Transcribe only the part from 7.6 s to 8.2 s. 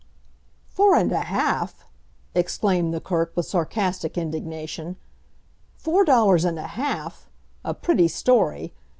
A pretty